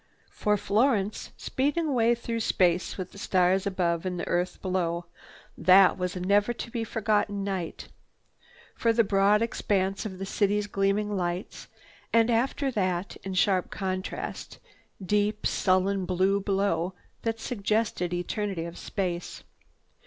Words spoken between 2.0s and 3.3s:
through space with the